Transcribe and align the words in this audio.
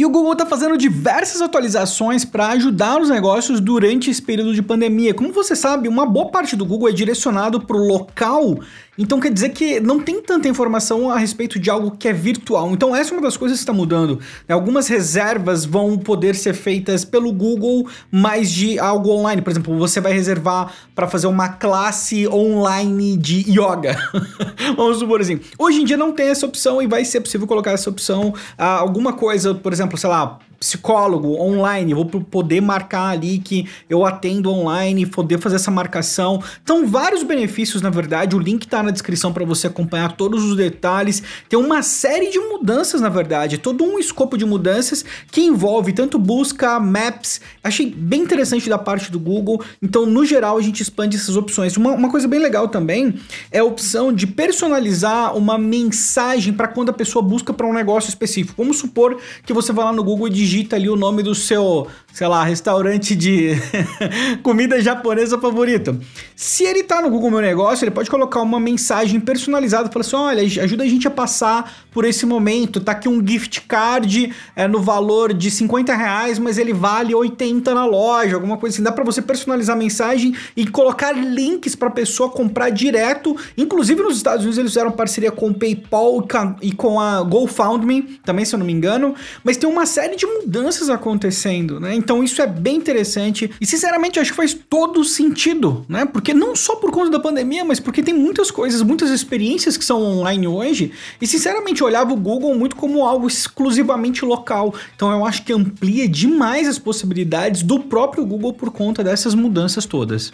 E 0.00 0.06
o 0.06 0.08
Google 0.08 0.32
está 0.32 0.46
fazendo 0.46 0.78
diversas 0.78 1.42
atualizações 1.42 2.24
para 2.24 2.48
ajudar 2.52 3.02
os 3.02 3.10
negócios 3.10 3.60
durante 3.60 4.10
esse 4.10 4.22
período 4.22 4.54
de 4.54 4.62
pandemia. 4.62 5.12
Como 5.12 5.30
você 5.30 5.54
sabe, 5.54 5.88
uma 5.88 6.06
boa 6.06 6.30
parte 6.30 6.56
do 6.56 6.64
Google 6.64 6.88
é 6.88 6.92
direcionado 6.92 7.60
para 7.60 7.76
o 7.76 7.86
local 7.86 8.58
então 9.00 9.18
quer 9.18 9.32
dizer 9.32 9.48
que 9.48 9.80
não 9.80 9.98
tem 9.98 10.20
tanta 10.20 10.46
informação 10.46 11.10
a 11.10 11.16
respeito 11.16 11.58
de 11.58 11.70
algo 11.70 11.92
que 11.92 12.06
é 12.06 12.12
virtual. 12.12 12.70
Então 12.70 12.94
essa 12.94 13.10
é 13.10 13.16
uma 13.16 13.22
das 13.22 13.34
coisas 13.34 13.56
que 13.56 13.62
está 13.62 13.72
mudando. 13.72 14.16
Né? 14.46 14.54
Algumas 14.54 14.88
reservas 14.88 15.64
vão 15.64 15.96
poder 15.96 16.34
ser 16.34 16.52
feitas 16.52 17.02
pelo 17.02 17.32
Google, 17.32 17.88
mais 18.12 18.50
de 18.50 18.78
algo 18.78 19.10
online. 19.10 19.40
Por 19.40 19.50
exemplo, 19.50 19.78
você 19.78 20.02
vai 20.02 20.12
reservar 20.12 20.70
para 20.94 21.08
fazer 21.08 21.28
uma 21.28 21.48
classe 21.48 22.28
online 22.28 23.16
de 23.16 23.50
yoga. 23.50 23.96
Vamos 24.76 24.98
supor 24.98 25.22
assim. 25.22 25.40
Hoje 25.58 25.80
em 25.80 25.84
dia 25.86 25.96
não 25.96 26.12
tem 26.12 26.28
essa 26.28 26.44
opção 26.44 26.82
e 26.82 26.86
vai 26.86 27.02
ser 27.02 27.22
possível 27.22 27.46
colocar 27.46 27.70
essa 27.70 27.88
opção. 27.88 28.34
Ah, 28.58 28.76
alguma 28.80 29.14
coisa, 29.14 29.54
por 29.54 29.72
exemplo, 29.72 29.96
sei 29.96 30.10
lá, 30.10 30.38
psicólogo 30.60 31.40
online, 31.40 31.94
vou 31.94 32.04
poder 32.04 32.60
marcar 32.60 33.08
ali 33.08 33.38
que 33.38 33.66
eu 33.88 34.04
atendo 34.04 34.50
online, 34.50 35.06
poder 35.06 35.38
fazer 35.38 35.56
essa 35.56 35.70
marcação. 35.70 36.42
Então, 36.62 36.86
vários 36.86 37.22
benefícios, 37.22 37.80
na 37.80 37.88
verdade. 37.88 38.36
O 38.36 38.38
link 38.38 38.64
está 38.64 38.82
na 38.82 38.90
descrição 38.90 39.32
para 39.32 39.42
você 39.42 39.68
acompanhar 39.68 40.12
todos 40.18 40.44
os 40.44 40.54
detalhes. 40.54 41.22
Tem 41.48 41.58
uma 41.58 41.82
série 41.82 42.28
de 42.28 42.38
mudanças, 42.38 43.00
na 43.00 43.08
verdade, 43.08 43.56
todo 43.56 43.82
um 43.82 43.98
escopo 43.98 44.36
de 44.36 44.44
mudanças 44.44 45.02
que 45.32 45.40
envolve 45.40 45.94
tanto 45.94 46.18
busca, 46.18 46.78
maps. 46.78 47.40
Achei 47.64 47.90
bem 47.90 48.20
interessante 48.20 48.68
da 48.68 48.76
parte 48.76 49.10
do 49.10 49.18
Google. 49.18 49.62
Então, 49.80 50.04
no 50.04 50.26
geral, 50.26 50.58
a 50.58 50.62
gente 50.62 50.82
expande 50.82 51.16
essas 51.16 51.38
opções. 51.38 51.74
Uma, 51.78 51.92
uma 51.92 52.10
coisa 52.10 52.28
bem 52.28 52.38
legal 52.38 52.68
também 52.68 53.14
é 53.50 53.60
a 53.60 53.64
opção 53.64 54.12
de 54.12 54.26
personalizar 54.26 55.34
uma 55.34 55.56
mensagem 55.56 56.52
para 56.52 56.68
quando 56.68 56.90
a 56.90 56.92
pessoa 56.92 57.22
busca 57.22 57.50
para 57.54 57.66
um 57.66 57.72
negócio 57.72 58.10
específico. 58.10 58.62
Vamos 58.62 58.76
supor 58.76 59.18
que 59.46 59.54
você 59.54 59.72
vai 59.72 59.86
lá 59.86 59.92
no 59.92 60.04
Google 60.04 60.28
e 60.28 60.30
digita 60.50 60.74
ali 60.74 60.88
o 60.88 60.96
nome 60.96 61.22
do 61.22 61.32
seu, 61.32 61.86
sei 62.12 62.26
lá, 62.26 62.42
restaurante 62.42 63.14
de 63.14 63.52
comida 64.42 64.80
japonesa 64.80 65.38
favorito. 65.38 65.98
Se 66.34 66.64
ele 66.64 66.82
tá 66.82 67.00
no 67.00 67.08
Google 67.08 67.30
Meu 67.30 67.40
Negócio, 67.40 67.84
ele 67.84 67.92
pode 67.92 68.10
colocar 68.10 68.40
uma 68.40 68.58
mensagem 68.58 69.20
personalizada, 69.20 69.90
falar 69.90 70.04
assim: 70.04 70.16
olha, 70.16 70.42
ajuda 70.42 70.82
a 70.82 70.86
gente 70.88 71.06
a 71.06 71.10
passar 71.10 71.72
por 71.92 72.04
esse 72.04 72.26
momento. 72.26 72.80
Tá 72.80 72.92
aqui 72.92 73.08
um 73.08 73.24
gift 73.24 73.62
card 73.62 74.34
é, 74.56 74.66
no 74.66 74.80
valor 74.80 75.32
de 75.32 75.50
50 75.50 75.94
reais, 75.94 76.38
mas 76.38 76.58
ele 76.58 76.72
vale 76.72 77.14
80 77.14 77.72
na 77.72 77.86
loja, 77.86 78.34
alguma 78.34 78.56
coisa 78.56 78.74
assim. 78.74 78.82
Dá 78.82 78.90
para 78.90 79.04
você 79.04 79.22
personalizar 79.22 79.76
a 79.76 79.78
mensagem 79.78 80.34
e 80.56 80.66
colocar 80.66 81.12
links 81.12 81.76
para 81.76 81.90
pessoa 81.90 82.28
comprar 82.28 82.70
direto. 82.70 83.36
Inclusive 83.56 84.02
nos 84.02 84.16
Estados 84.16 84.40
Unidos 84.40 84.58
eles 84.58 84.72
fizeram 84.72 84.90
parceria 84.90 85.30
com 85.30 85.48
o 85.48 85.54
PayPal 85.54 86.26
e 86.60 86.72
com 86.72 86.98
a 86.98 87.22
GoFundMe, 87.22 88.20
também 88.24 88.44
se 88.44 88.54
eu 88.54 88.58
não 88.58 88.66
me 88.66 88.72
engano. 88.72 89.14
Mas 89.44 89.56
tem 89.56 89.68
uma 89.68 89.86
série 89.86 90.16
de 90.16 90.26
mudanças 90.42 90.88
acontecendo, 90.88 91.78
né? 91.78 91.94
Então 91.94 92.22
isso 92.22 92.40
é 92.40 92.46
bem 92.46 92.76
interessante 92.76 93.50
e 93.60 93.66
sinceramente 93.66 94.18
acho 94.18 94.30
que 94.30 94.36
faz 94.36 94.54
todo 94.54 95.04
sentido, 95.04 95.84
né? 95.88 96.04
Porque 96.04 96.32
não 96.32 96.56
só 96.56 96.76
por 96.76 96.90
conta 96.90 97.10
da 97.10 97.20
pandemia, 97.20 97.64
mas 97.64 97.80
porque 97.80 98.02
tem 98.02 98.14
muitas 98.14 98.50
coisas, 98.50 98.82
muitas 98.82 99.10
experiências 99.10 99.76
que 99.76 99.84
são 99.84 100.02
online 100.02 100.46
hoje 100.46 100.92
e 101.20 101.26
sinceramente 101.26 101.84
olhava 101.84 102.12
o 102.12 102.16
Google 102.16 102.54
muito 102.54 102.76
como 102.76 103.04
algo 103.04 103.26
exclusivamente 103.26 104.24
local. 104.24 104.74
Então 104.94 105.10
eu 105.10 105.24
acho 105.24 105.44
que 105.44 105.52
amplia 105.52 106.08
demais 106.08 106.68
as 106.68 106.78
possibilidades 106.78 107.62
do 107.62 107.80
próprio 107.80 108.24
Google 108.24 108.52
por 108.52 108.70
conta 108.70 109.04
dessas 109.04 109.34
mudanças 109.34 109.84
todas. 109.86 110.32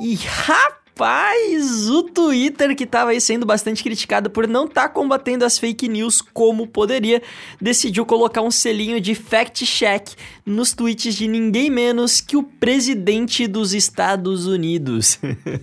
E 0.00 0.14
rapaz 0.14 0.79
Rapaz, 1.00 1.88
o 1.88 2.02
Twitter, 2.02 2.76
que 2.76 2.84
estava 2.84 3.12
aí 3.12 3.20
sendo 3.22 3.46
bastante 3.46 3.82
criticado 3.82 4.28
por 4.28 4.46
não 4.46 4.66
estar 4.66 4.82
tá 4.82 4.88
combatendo 4.88 5.46
as 5.46 5.58
fake 5.58 5.88
news 5.88 6.20
como 6.20 6.66
poderia, 6.66 7.22
decidiu 7.58 8.04
colocar 8.04 8.42
um 8.42 8.50
selinho 8.50 9.00
de 9.00 9.14
fact-check 9.14 10.10
nos 10.44 10.74
tweets 10.74 11.14
de 11.14 11.26
ninguém 11.26 11.70
menos 11.70 12.20
que 12.20 12.36
o 12.36 12.42
presidente 12.42 13.46
dos 13.46 13.72
Estados 13.72 14.46
Unidos. 14.46 15.18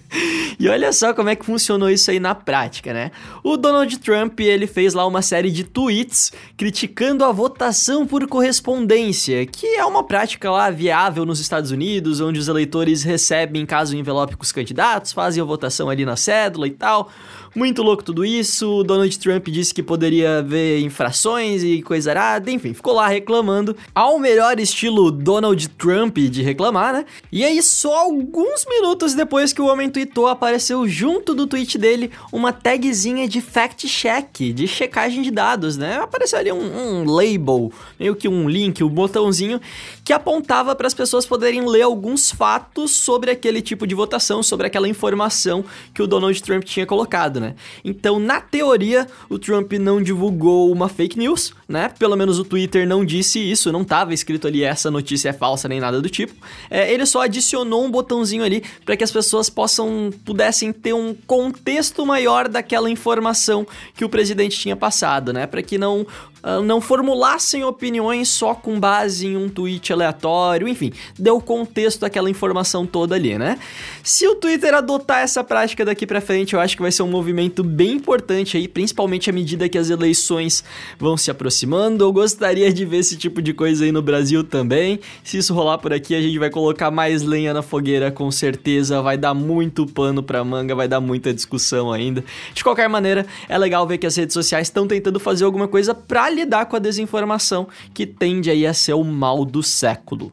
e 0.59 0.67
olha 0.67 0.91
só 0.91 1.13
como 1.13 1.29
é 1.29 1.35
que 1.35 1.45
funcionou 1.45 1.89
isso 1.89 2.09
aí 2.09 2.19
na 2.19 2.33
prática, 2.33 2.91
né? 2.91 3.11
O 3.43 3.57
Donald 3.57 3.95
Trump, 3.99 4.39
ele 4.39 4.65
fez 4.65 4.95
lá 4.95 5.05
uma 5.05 5.21
série 5.21 5.51
de 5.51 5.63
tweets 5.63 6.31
criticando 6.55 7.23
a 7.23 7.31
votação 7.31 8.07
por 8.07 8.25
correspondência, 8.27 9.45
que 9.45 9.67
é 9.67 9.85
uma 9.85 10.03
prática 10.03 10.49
lá 10.49 10.71
viável 10.71 11.25
nos 11.25 11.39
Estados 11.39 11.69
Unidos, 11.69 12.21
onde 12.21 12.39
os 12.39 12.47
eleitores 12.47 13.03
recebem, 13.03 13.67
caso 13.67 13.95
envelope 13.95 14.35
com 14.35 14.43
os 14.43 14.51
candidatos, 14.51 15.13
a 15.41 15.43
votação 15.43 15.89
ali 15.89 16.05
na 16.05 16.15
cédula 16.15 16.67
e 16.67 16.71
tal. 16.71 17.09
Muito 17.55 17.81
louco 17.83 18.03
tudo 18.03 18.25
isso. 18.25 18.79
O 18.79 18.83
Donald 18.83 19.17
Trump 19.19 19.47
disse 19.47 19.73
que 19.73 19.83
poderia 19.83 20.39
haver 20.39 20.81
infrações 20.81 21.63
e 21.63 21.81
coisa 21.81 22.11
arada. 22.11 22.51
Enfim, 22.51 22.73
ficou 22.73 22.93
lá 22.93 23.07
reclamando. 23.07 23.75
Ao 23.93 24.19
melhor 24.19 24.59
estilo 24.59 25.11
Donald 25.11 25.67
Trump 25.69 26.17
de 26.17 26.41
reclamar, 26.41 26.93
né? 26.93 27.05
E 27.31 27.43
aí, 27.43 27.61
só 27.61 27.99
alguns 27.99 28.65
minutos 28.67 29.13
depois 29.13 29.53
que 29.53 29.61
o 29.61 29.67
homem 29.67 29.89
tweetou, 29.89 30.27
apareceu 30.27 30.87
junto 30.87 31.33
do 31.33 31.47
tweet 31.47 31.77
dele 31.77 32.11
uma 32.31 32.53
tagzinha 32.53 33.27
de 33.27 33.41
fact-check, 33.41 34.53
de 34.53 34.67
checagem 34.67 35.21
de 35.21 35.31
dados, 35.31 35.77
né? 35.77 35.97
Apareceu 35.97 36.39
ali 36.39 36.51
um, 36.51 36.57
um 36.57 37.11
label, 37.11 37.71
meio 37.99 38.15
que 38.15 38.27
um 38.27 38.49
link, 38.49 38.83
um 38.83 38.89
botãozinho, 38.89 39.59
que 40.03 40.13
apontava 40.13 40.75
para 40.75 40.87
as 40.87 40.93
pessoas 40.93 41.25
poderem 41.25 41.65
ler 41.67 41.81
alguns 41.81 42.31
fatos 42.31 42.91
sobre 42.91 43.31
aquele 43.31 43.61
tipo 43.61 43.85
de 43.85 43.95
votação, 43.95 44.41
sobre 44.43 44.67
aquela 44.67 44.87
informação 44.87 45.63
que 45.93 46.01
o 46.01 46.07
Donald 46.07 46.41
Trump 46.41 46.63
tinha 46.63 46.85
colocado, 46.85 47.36
né? 47.39 47.55
Então, 47.83 48.19
na 48.19 48.41
teoria, 48.41 49.07
o 49.29 49.37
Trump 49.37 49.73
não 49.73 50.01
divulgou 50.01 50.71
uma 50.71 50.89
fake 50.89 51.17
news, 51.17 51.53
né? 51.67 51.89
Pelo 51.99 52.15
menos 52.15 52.39
o 52.39 52.45
Twitter 52.45 52.87
não 52.87 53.03
disse 53.03 53.39
isso, 53.39 53.71
não 53.71 53.81
estava 53.81 54.13
escrito 54.13 54.47
ali 54.47 54.63
essa 54.63 54.89
notícia 54.89 55.29
é 55.29 55.33
falsa 55.33 55.67
nem 55.67 55.79
nada 55.79 56.01
do 56.01 56.09
tipo. 56.09 56.33
É, 56.69 56.91
ele 56.91 57.05
só 57.05 57.21
adicionou 57.21 57.83
um 57.83 57.91
botãozinho 57.91 58.43
ali 58.43 58.63
para 58.85 58.95
que 58.95 59.03
as 59.03 59.11
pessoas 59.11 59.49
possam 59.49 60.11
pudessem 60.23 60.71
ter 60.71 60.93
um 60.93 61.13
contexto 61.13 62.05
maior 62.05 62.47
daquela 62.47 62.89
informação 62.89 63.67
que 63.95 64.05
o 64.05 64.09
presidente 64.09 64.57
tinha 64.57 64.75
passado, 64.75 65.33
né? 65.33 65.45
Para 65.45 65.61
que 65.61 65.77
não 65.77 66.01
uh, 66.01 66.61
não 66.63 66.79
formulassem 66.79 67.63
opiniões 67.63 68.29
só 68.29 68.53
com 68.53 68.79
base 68.79 69.27
em 69.27 69.35
um 69.35 69.49
tweet 69.49 69.91
aleatório, 69.91 70.67
enfim, 70.67 70.93
deu 71.17 71.41
contexto 71.41 72.05
àquela 72.05 72.29
informação 72.29 72.85
toda 72.85 73.15
ali, 73.15 73.37
né? 73.37 73.59
Se 74.03 74.27
o 74.27 74.35
Twitter 74.35 74.73
adotar 74.73 75.19
essa 75.19 75.43
prática 75.43 75.83
daqui 75.83 76.07
para 76.07 76.21
frente, 76.21 76.53
eu 76.53 76.59
acho 76.59 76.75
que 76.75 76.81
vai 76.81 76.91
ser 76.91 77.03
um 77.03 77.09
movimento 77.09 77.63
bem 77.63 77.93
importante 77.93 78.55
aí, 78.55 78.67
principalmente 78.67 79.29
à 79.29 79.33
medida 79.33 79.67
que 79.67 79.77
as 79.77 79.89
eleições 79.89 80.63
vão 80.97 81.17
se 81.17 81.29
aproximando. 81.29 81.56
Eu 81.99 82.11
gostaria 82.11 82.71
de 82.71 82.85
ver 82.85 82.97
esse 82.97 83.17
tipo 83.17 83.41
de 83.41 83.53
coisa 83.53 83.85
aí 83.85 83.91
no 83.91 84.01
Brasil 84.01 84.43
também. 84.43 84.99
Se 85.23 85.37
isso 85.37 85.53
rolar 85.53 85.77
por 85.77 85.93
aqui, 85.93 86.13
a 86.13 86.21
gente 86.21 86.37
vai 86.37 86.49
colocar 86.49 86.91
mais 86.91 87.23
lenha 87.23 87.53
na 87.53 87.61
fogueira, 87.61 88.11
com 88.11 88.29
certeza. 88.29 89.01
Vai 89.01 89.17
dar 89.17 89.33
muito 89.33 89.85
pano 89.85 90.21
pra 90.21 90.43
manga, 90.43 90.75
vai 90.75 90.87
dar 90.87 90.99
muita 90.99 91.33
discussão 91.33 91.91
ainda. 91.91 92.23
De 92.53 92.63
qualquer 92.63 92.87
maneira, 92.87 93.25
é 93.49 93.57
legal 93.57 93.87
ver 93.87 93.97
que 93.97 94.05
as 94.05 94.15
redes 94.15 94.33
sociais 94.33 94.67
estão 94.67 94.87
tentando 94.87 95.19
fazer 95.19 95.45
alguma 95.45 95.67
coisa 95.67 95.95
para 95.95 96.29
lidar 96.29 96.65
com 96.65 96.75
a 96.75 96.79
desinformação, 96.79 97.67
que 97.93 98.05
tende 98.05 98.49
aí 98.51 98.67
a 98.67 98.73
ser 98.73 98.93
o 98.93 99.03
mal 99.03 99.43
do 99.45 99.63
século. 99.63 100.31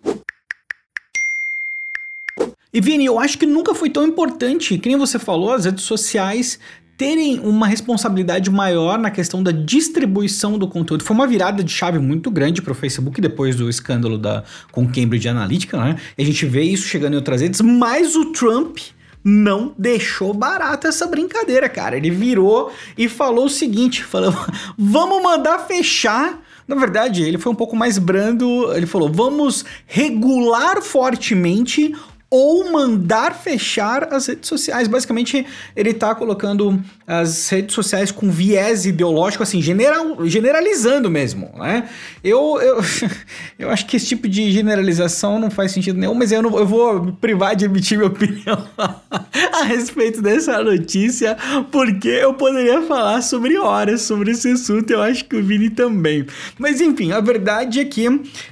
E 2.73 2.81
Vini, 2.81 3.05
eu 3.05 3.21
acho 3.21 3.39
que 3.39 3.47
nunca 3.47 3.73
foi 3.73 3.89
tão 3.89 4.05
importante, 4.05 4.77
que 4.79 4.89
nem 4.89 4.99
você 4.99 5.17
falou, 5.17 5.53
as 5.53 5.65
redes 5.65 5.85
sociais 5.85 6.59
terem 6.97 7.41
uma 7.41 7.67
responsabilidade 7.67 8.51
maior 8.51 8.99
na 8.99 9.11
questão 9.11 9.43
da 9.43 9.51
distribuição 9.51 10.59
do 10.59 10.69
conteúdo. 10.69 11.05
Foi 11.05 11.15
uma 11.15 11.27
virada 11.27 11.63
de 11.63 11.73
chave 11.73 11.99
muito 11.99 12.31
grande 12.31 12.63
para 12.63 12.73
o 12.73 12.75
Facebook 12.75 13.21
depois 13.21 13.57
do 13.57 13.69
escândalo 13.69 14.17
da, 14.17 14.45
com 14.71 14.87
Cambridge 14.87 15.29
Analytica, 15.29 15.77
né? 15.79 15.97
E 16.17 16.23
a 16.23 16.27
gente 16.27 16.47
vê 16.47 16.63
isso 16.63 16.87
chegando 16.87 17.15
em 17.15 17.17
outras 17.17 17.41
redes, 17.41 17.61
mas 17.61 18.15
o 18.15 18.27
Trump 18.27 18.79
não 19.25 19.75
deixou 19.79 20.35
barato 20.35 20.87
essa 20.87 21.07
brincadeira, 21.07 21.69
cara. 21.69 21.97
Ele 21.97 22.11
virou 22.11 22.71
e 22.97 23.09
falou 23.09 23.47
o 23.47 23.51
seguinte: 23.51 24.05
falou, 24.05 24.35
vamos 24.77 25.23
mandar 25.23 25.61
fechar. 25.61 26.43
Na 26.69 26.77
verdade, 26.77 27.23
ele 27.23 27.39
foi 27.39 27.53
um 27.53 27.57
pouco 27.57 27.75
mais 27.75 27.99
brando. 27.99 28.73
Ele 28.75 28.87
falou: 28.87 29.11
vamos 29.11 29.65
regular 29.87 30.83
fortemente 30.83 31.95
ou 32.31 32.73
mandar 32.73 33.35
fechar 33.35 34.13
as 34.13 34.27
redes 34.27 34.49
sociais. 34.49 34.89
Basicamente, 34.89 35.47
ele 35.77 35.91
está 35.91 36.15
colocando 36.15 36.83
as 37.07 37.49
redes 37.49 37.75
sociais 37.75 38.11
com 38.11 38.31
viés 38.31 38.87
ideológico, 38.87 39.43
assim, 39.43 39.63
general, 39.63 40.27
generalizando 40.27 41.11
mesmo, 41.11 41.51
né? 41.57 41.89
Eu, 42.23 42.59
eu, 42.61 42.81
eu 43.59 43.71
acho 43.71 43.87
que 43.87 43.97
esse 43.97 44.07
tipo 44.07 44.27
de 44.27 44.51
generalização 44.51 45.39
não 45.39 45.51
faz 45.51 45.73
sentido 45.73 45.99
nenhum, 45.99 46.15
mas 46.15 46.33
eu, 46.33 46.43
não, 46.43 46.59
eu 46.59 46.67
vou 46.67 47.13
privar 47.21 47.55
de 47.55 47.67
emitir 47.67 47.99
minha 47.99 48.11
opinião 48.11 48.67
a 48.77 49.63
respeito 49.65 50.21
dessa 50.21 50.63
notícia, 50.63 51.37
porque 51.71 52.09
eu 52.09 52.35
poderia 52.35 52.83
falar 52.83 53.23
sobre 53.23 53.57
horas 53.59 54.03
sobre 54.03 54.33
esse 54.33 54.51
assunto, 54.51 54.91
eu 54.91 55.03
acho 55.03 55.25
que 55.25 55.37
o 55.37 55.43
Vini 55.43 55.71
também. 55.71 56.27
Mas 56.59 56.81
enfim, 56.81 57.13
a 57.13 57.21
verdade 57.21 57.81
é 57.81 57.85
que 57.85 58.07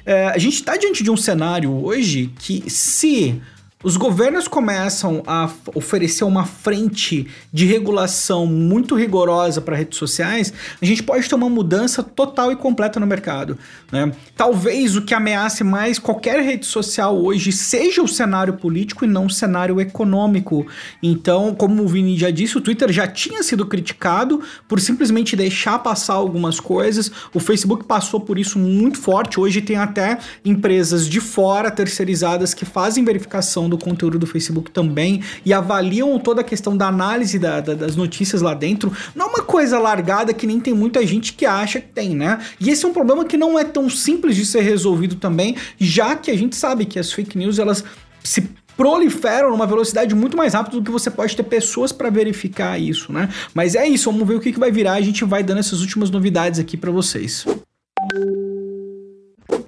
é, 0.04 0.26
a 0.26 0.38
gente 0.38 0.54
está 0.54 0.76
diante 0.76 1.02
de 1.02 1.10
um 1.10 1.16
cenário 1.16 1.72
hoje 1.84 2.32
que 2.38 2.68
se 2.70 3.40
os 3.82 3.96
governos 3.96 4.46
começam 4.46 5.22
a 5.26 5.50
oferecer 5.74 6.24
uma 6.24 6.44
frente 6.44 7.26
de 7.52 7.66
regulação 7.66 8.46
muito 8.46 8.94
rigorosa 8.94 9.60
para 9.60 9.76
redes 9.76 9.98
sociais, 9.98 10.52
a 10.80 10.84
gente 10.84 11.02
pode 11.02 11.28
ter 11.28 11.34
uma 11.34 11.48
mudança 11.48 12.02
total 12.02 12.52
e 12.52 12.56
completa 12.56 13.00
no 13.00 13.06
mercado. 13.06 13.58
Né? 13.90 14.12
Talvez 14.36 14.96
o 14.96 15.02
que 15.02 15.14
ameace 15.14 15.64
mais 15.64 15.98
qualquer 15.98 16.40
rede 16.40 16.66
social 16.66 17.16
hoje 17.16 17.50
seja 17.50 18.02
o 18.02 18.08
cenário 18.08 18.54
político 18.54 19.04
e 19.04 19.08
não 19.08 19.26
o 19.26 19.30
cenário 19.30 19.80
econômico. 19.80 20.66
Então, 21.02 21.54
como 21.54 21.82
o 21.82 21.88
Vini 21.88 22.16
já 22.16 22.30
disse, 22.30 22.56
o 22.56 22.60
Twitter 22.60 22.92
já 22.92 23.06
tinha 23.06 23.42
sido 23.42 23.66
criticado 23.66 24.42
por 24.68 24.80
simplesmente 24.80 25.34
deixar 25.34 25.78
passar 25.80 26.14
algumas 26.14 26.60
coisas. 26.60 27.10
O 27.34 27.40
Facebook 27.40 27.84
passou 27.84 28.20
por 28.20 28.38
isso 28.38 28.58
muito 28.58 28.98
forte. 28.98 29.40
Hoje 29.40 29.60
tem 29.60 29.76
até 29.76 30.18
empresas 30.44 31.08
de 31.08 31.20
fora 31.20 31.70
terceirizadas 31.70 32.54
que 32.54 32.64
fazem 32.64 33.04
verificação 33.04 33.71
do 33.72 33.78
conteúdo 33.78 34.18
do 34.18 34.26
Facebook 34.26 34.70
também 34.70 35.22
e 35.44 35.52
avaliam 35.52 36.18
toda 36.18 36.42
a 36.42 36.44
questão 36.44 36.76
da 36.76 36.86
análise 36.86 37.38
da, 37.38 37.60
da, 37.60 37.74
das 37.74 37.96
notícias 37.96 38.42
lá 38.42 38.54
dentro. 38.54 38.92
Não 39.14 39.26
é 39.26 39.28
uma 39.30 39.42
coisa 39.42 39.78
largada 39.78 40.34
que 40.34 40.46
nem 40.46 40.60
tem 40.60 40.74
muita 40.74 41.04
gente 41.06 41.32
que 41.32 41.46
acha 41.46 41.80
que 41.80 41.88
tem, 41.88 42.14
né? 42.14 42.38
E 42.60 42.70
esse 42.70 42.84
é 42.84 42.88
um 42.88 42.92
problema 42.92 43.24
que 43.24 43.36
não 43.36 43.58
é 43.58 43.64
tão 43.64 43.88
simples 43.88 44.36
de 44.36 44.44
ser 44.44 44.60
resolvido 44.60 45.16
também, 45.16 45.56
já 45.78 46.14
que 46.14 46.30
a 46.30 46.36
gente 46.36 46.54
sabe 46.54 46.84
que 46.84 46.98
as 46.98 47.12
fake 47.12 47.36
news 47.36 47.58
elas 47.58 47.82
se 48.22 48.50
proliferam 48.76 49.50
numa 49.50 49.66
velocidade 49.66 50.14
muito 50.14 50.36
mais 50.36 50.54
rápida 50.54 50.76
do 50.76 50.82
que 50.82 50.90
você 50.90 51.10
pode 51.10 51.36
ter 51.36 51.42
pessoas 51.42 51.92
para 51.92 52.10
verificar 52.10 52.78
isso, 52.78 53.12
né? 53.12 53.28
Mas 53.54 53.74
é 53.74 53.86
isso, 53.86 54.10
vamos 54.10 54.26
ver 54.26 54.34
o 54.34 54.40
que, 54.40 54.52
que 54.52 54.58
vai 54.58 54.70
virar. 54.70 54.94
A 54.94 55.00
gente 55.00 55.24
vai 55.24 55.42
dando 55.42 55.58
essas 55.58 55.80
últimas 55.80 56.10
novidades 56.10 56.58
aqui 56.58 56.76
para 56.76 56.90
vocês. 56.90 57.44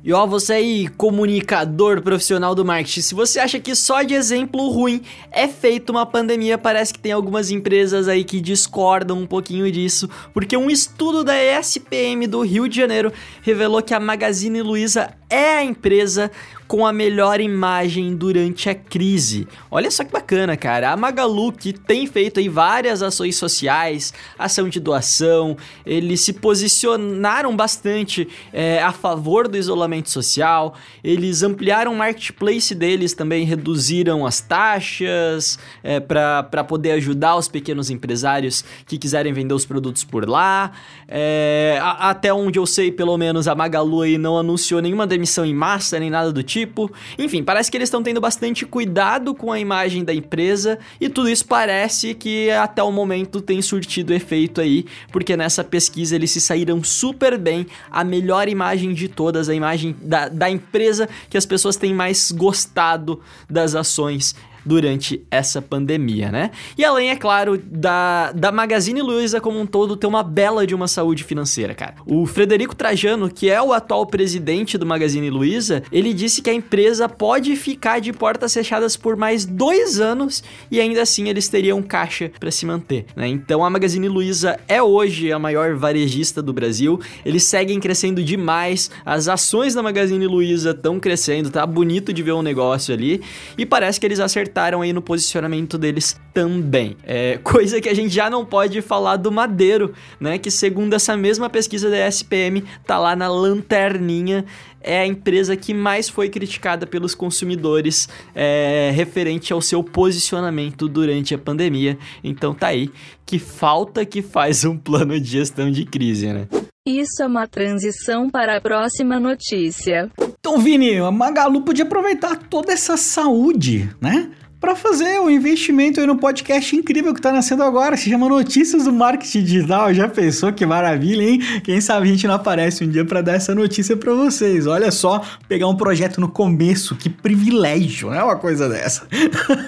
E 0.06 0.12
ó, 0.12 0.26
você 0.26 0.52
aí, 0.52 0.88
comunicador 0.98 2.02
profissional 2.02 2.54
do 2.54 2.62
marketing, 2.62 3.00
se 3.00 3.14
você 3.14 3.40
acha 3.40 3.58
que 3.58 3.74
só 3.74 4.02
de 4.02 4.12
exemplo 4.12 4.68
ruim 4.68 5.00
é 5.32 5.48
feito 5.48 5.88
uma 5.88 6.04
pandemia, 6.04 6.58
parece 6.58 6.92
que 6.92 6.98
tem 6.98 7.10
algumas 7.10 7.50
empresas 7.50 8.06
aí 8.06 8.22
que 8.22 8.38
discordam 8.38 9.18
um 9.18 9.26
pouquinho 9.26 9.72
disso, 9.72 10.06
porque 10.34 10.58
um 10.58 10.68
estudo 10.68 11.24
da 11.24 11.32
ESPM 11.34 12.26
do 12.26 12.42
Rio 12.42 12.68
de 12.68 12.76
Janeiro 12.76 13.10
revelou 13.40 13.80
que 13.80 13.94
a 13.94 13.98
Magazine 13.98 14.60
Luiza 14.60 15.10
é 15.34 15.58
a 15.58 15.64
empresa 15.64 16.30
com 16.66 16.86
a 16.86 16.92
melhor 16.92 17.40
imagem 17.40 18.16
durante 18.16 18.70
a 18.70 18.74
crise. 18.74 19.46
Olha 19.70 19.90
só 19.90 20.02
que 20.02 20.10
bacana, 20.10 20.56
cara. 20.56 20.92
A 20.92 20.96
Magalu 20.96 21.52
que 21.52 21.72
tem 21.72 22.06
feito 22.06 22.40
aí 22.40 22.48
várias 22.48 23.02
ações 23.02 23.36
sociais, 23.36 24.14
ação 24.38 24.68
de 24.68 24.80
doação, 24.80 25.56
eles 25.84 26.22
se 26.22 26.32
posicionaram 26.32 27.54
bastante 27.54 28.26
é, 28.52 28.82
a 28.82 28.92
favor 28.92 29.46
do 29.46 29.58
isolamento 29.58 30.10
social, 30.10 30.74
eles 31.02 31.42
ampliaram 31.42 31.92
o 31.92 31.96
marketplace 31.96 32.74
deles 32.74 33.12
também, 33.12 33.44
reduziram 33.44 34.24
as 34.24 34.40
taxas 34.40 35.58
é, 35.82 36.00
para 36.00 36.64
poder 36.64 36.92
ajudar 36.92 37.36
os 37.36 37.46
pequenos 37.46 37.90
empresários 37.90 38.64
que 38.86 38.96
quiserem 38.96 39.32
vender 39.32 39.54
os 39.54 39.66
produtos 39.66 40.02
por 40.02 40.28
lá. 40.28 40.72
É, 41.06 41.78
a, 41.82 42.10
até 42.10 42.32
onde 42.32 42.58
eu 42.58 42.66
sei, 42.66 42.90
pelo 42.90 43.16
menos, 43.18 43.46
a 43.46 43.54
Magalu 43.54 44.02
aí 44.02 44.18
não 44.18 44.38
anunciou 44.38 44.80
nenhuma 44.80 45.06
demissão 45.06 45.23
em 45.44 45.54
massa 45.54 45.98
nem 45.98 46.10
nada 46.10 46.32
do 46.32 46.42
tipo 46.42 46.64
tipo. 46.64 46.90
Enfim, 47.18 47.42
parece 47.42 47.70
que 47.70 47.76
eles 47.76 47.88
estão 47.88 48.02
tendo 48.02 48.20
bastante 48.20 48.64
cuidado 48.64 49.34
com 49.34 49.52
a 49.52 49.58
imagem 49.58 50.04
da 50.04 50.14
empresa 50.14 50.78
e 51.00 51.08
tudo 51.08 51.28
isso 51.28 51.46
parece 51.46 52.14
que 52.14 52.50
até 52.50 52.82
o 52.82 52.90
momento 52.90 53.40
tem 53.40 53.60
surtido 53.60 54.12
efeito 54.14 54.60
aí, 54.60 54.84
porque 55.12 55.36
nessa 55.36 55.62
pesquisa 55.62 56.14
eles 56.14 56.30
se 56.30 56.40
saíram 56.40 56.82
super 56.82 57.38
bem, 57.38 57.66
a 57.90 58.04
melhor 58.04 58.48
imagem 58.48 58.92
de 58.94 59.08
todas, 59.08 59.48
a 59.48 59.54
imagem 59.54 59.94
da, 60.00 60.28
da 60.28 60.50
empresa 60.50 61.08
que 61.28 61.36
as 61.36 61.46
pessoas 61.46 61.76
têm 61.76 61.94
mais 61.94 62.30
gostado 62.30 63.20
das 63.48 63.74
ações 63.74 64.34
durante 64.64 65.24
essa 65.30 65.60
pandemia, 65.60 66.30
né? 66.30 66.50
E 66.76 66.84
além, 66.84 67.10
é 67.10 67.16
claro, 67.16 67.58
da, 67.58 68.32
da 68.32 68.50
Magazine 68.50 69.02
Luiza 69.02 69.40
como 69.40 69.60
um 69.60 69.66
todo 69.66 69.96
ter 69.96 70.06
uma 70.06 70.22
bela 70.22 70.66
de 70.66 70.74
uma 70.74 70.88
saúde 70.88 71.22
financeira, 71.22 71.74
cara. 71.74 71.96
O 72.06 72.26
Frederico 72.26 72.74
Trajano, 72.74 73.30
que 73.30 73.50
é 73.50 73.60
o 73.60 73.72
atual 73.72 74.06
presidente 74.06 74.78
do 74.78 74.86
Magazine 74.86 75.28
Luiza, 75.28 75.82
ele 75.92 76.14
disse 76.14 76.40
que 76.40 76.50
a 76.50 76.54
empresa 76.54 77.08
pode 77.08 77.54
ficar 77.56 78.00
de 78.00 78.12
portas 78.12 78.54
fechadas 78.54 78.96
por 78.96 79.16
mais 79.16 79.44
dois 79.44 80.00
anos 80.00 80.42
e 80.70 80.80
ainda 80.80 81.02
assim 81.02 81.28
eles 81.28 81.48
teriam 81.48 81.82
caixa 81.82 82.30
para 82.40 82.50
se 82.50 82.64
manter, 82.64 83.06
né? 83.14 83.28
Então 83.28 83.64
a 83.64 83.70
Magazine 83.70 84.08
Luiza 84.08 84.58
é 84.66 84.82
hoje 84.82 85.32
a 85.32 85.38
maior 85.38 85.74
varejista 85.74 86.40
do 86.42 86.52
Brasil, 86.52 87.00
eles 87.24 87.44
seguem 87.44 87.78
crescendo 87.78 88.22
demais, 88.22 88.90
as 89.04 89.28
ações 89.28 89.74
da 89.74 89.82
Magazine 89.82 90.26
Luiza 90.26 90.70
estão 90.70 90.98
crescendo, 90.98 91.50
tá 91.50 91.66
bonito 91.66 92.12
de 92.12 92.22
ver 92.22 92.32
um 92.32 92.42
negócio 92.42 92.94
ali 92.94 93.20
e 93.58 93.66
parece 93.66 94.00
que 94.00 94.06
eles 94.06 94.20
acertaram 94.20 94.53
acertaram 94.54 94.82
aí 94.82 94.92
no 94.92 95.02
posicionamento 95.02 95.76
deles 95.76 96.16
também. 96.32 96.96
É, 97.02 97.38
coisa 97.42 97.80
que 97.80 97.88
a 97.88 97.94
gente 97.94 98.14
já 98.14 98.30
não 98.30 98.44
pode 98.44 98.80
falar 98.80 99.16
do 99.16 99.32
Madeiro, 99.32 99.92
né? 100.20 100.38
Que 100.38 100.50
segundo 100.50 100.94
essa 100.94 101.16
mesma 101.16 101.50
pesquisa 101.50 101.90
da 101.90 102.06
SPM, 102.06 102.62
tá 102.86 102.96
lá 102.98 103.16
na 103.16 103.28
lanterninha 103.28 104.44
é 104.86 105.00
a 105.00 105.06
empresa 105.06 105.56
que 105.56 105.72
mais 105.72 106.10
foi 106.10 106.28
criticada 106.28 106.86
pelos 106.86 107.14
consumidores 107.14 108.06
é, 108.34 108.92
referente 108.94 109.50
ao 109.50 109.62
seu 109.62 109.82
posicionamento 109.82 110.86
durante 110.88 111.34
a 111.34 111.38
pandemia. 111.38 111.98
Então 112.22 112.52
tá 112.52 112.66
aí, 112.66 112.90
que 113.24 113.38
falta 113.38 114.04
que 114.04 114.20
faz 114.20 114.62
um 114.62 114.76
plano 114.76 115.18
de 115.18 115.26
gestão 115.26 115.70
de 115.70 115.86
crise, 115.86 116.26
né? 116.26 116.46
Isso 116.86 117.22
é 117.22 117.26
uma 117.26 117.46
transição 117.46 118.28
para 118.28 118.58
a 118.58 118.60
próxima 118.60 119.18
notícia. 119.18 120.10
Então, 120.38 120.58
Vini, 120.58 120.98
a 120.98 121.10
Magalu 121.10 121.62
podia 121.62 121.86
aproveitar 121.86 122.36
toda 122.36 122.70
essa 122.70 122.98
saúde, 122.98 123.88
né? 123.98 124.30
Para 124.64 124.74
fazer 124.74 125.20
um 125.20 125.28
investimento 125.28 126.00
aí 126.00 126.06
no 126.06 126.16
podcast 126.16 126.74
incrível 126.74 127.12
que 127.12 127.20
tá 127.20 127.30
nascendo 127.30 127.62
agora, 127.62 127.98
se 127.98 128.08
chama 128.08 128.26
Notícias 128.26 128.84
do 128.84 128.92
Marketing 128.94 129.44
Digital. 129.44 129.92
Já 129.92 130.08
pensou 130.08 130.54
que 130.54 130.64
maravilha, 130.64 131.22
hein? 131.22 131.60
Quem 131.62 131.82
sabe 131.82 132.08
a 132.08 132.10
gente 132.10 132.26
não 132.26 132.36
aparece 132.36 132.82
um 132.82 132.88
dia 132.88 133.04
para 133.04 133.20
dar 133.20 133.34
essa 133.34 133.54
notícia 133.54 133.94
para 133.94 134.14
vocês. 134.14 134.66
Olha 134.66 134.90
só, 134.90 135.20
pegar 135.46 135.68
um 135.68 135.76
projeto 135.76 136.18
no 136.18 136.30
começo, 136.30 136.96
que 136.96 137.10
privilégio, 137.10 138.08
né? 138.08 138.22
Uma 138.22 138.36
coisa 138.36 138.66
dessa. 138.66 139.06